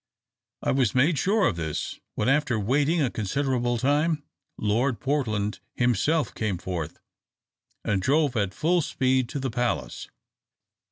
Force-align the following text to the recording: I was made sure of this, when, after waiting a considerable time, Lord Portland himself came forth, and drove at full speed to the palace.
I 0.63 0.71
was 0.71 0.95
made 0.95 1.19
sure 1.19 1.45
of 1.47 1.57
this, 1.57 1.99
when, 2.15 2.27
after 2.27 2.59
waiting 2.59 3.03
a 3.03 3.11
considerable 3.11 3.77
time, 3.77 4.23
Lord 4.57 4.99
Portland 4.99 5.59
himself 5.75 6.33
came 6.33 6.57
forth, 6.57 6.97
and 7.85 8.01
drove 8.01 8.35
at 8.35 8.51
full 8.55 8.81
speed 8.81 9.29
to 9.29 9.39
the 9.39 9.51
palace. 9.51 10.07